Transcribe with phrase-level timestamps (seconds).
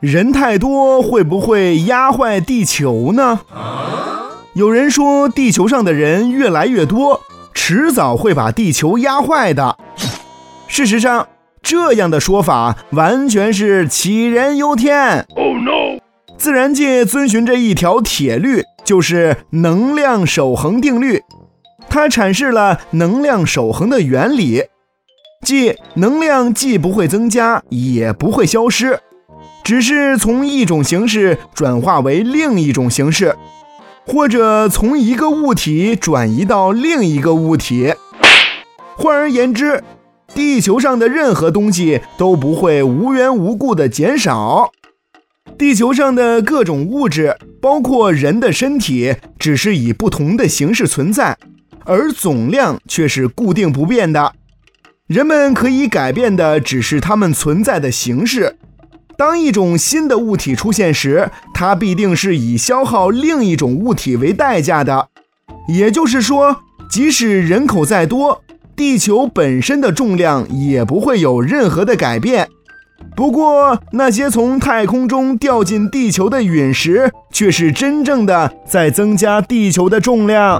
[0.00, 3.40] 人太多会不会压坏地球呢？
[4.54, 7.20] 有人说，地球上的人越来越多，
[7.54, 9.76] 迟早会把地球压坏的。
[10.66, 11.28] 事实上，
[11.62, 15.24] 这样的说法完全是杞人忧天。
[15.36, 16.00] Oh no！
[16.36, 21.22] 自然界遵循着一条铁律，就是能量守恒定律。
[21.88, 24.64] 它阐释了能量守恒的原理，
[25.42, 28.98] 即能量既不会增加，也不会消失。
[29.64, 33.36] 只是从一种形式转化为另一种形式，
[34.06, 37.94] 或者从一个物体转移到另一个物体。
[38.96, 39.82] 换而言之，
[40.34, 44.70] 地球上的任何东西都不会无缘无故的减少。
[45.58, 51.36] 地球上的各种物质，包括人的身体，只是以不同的形式存在，
[51.84, 54.32] 而总量却是固定不变的。
[55.12, 58.56] 人们可以改变的只是它们存在的形式。
[59.14, 65.08] 当一种新的物体出现时，它必定是以消耗另一种物体为代价的。
[65.68, 68.42] 也就是说，即使人口再多，
[68.74, 72.48] 地球本身的重量也不会有任何的改变。
[73.14, 80.58] 不过，那些从太空中掉进地球的陨石，却是真正的在增加地球的重量。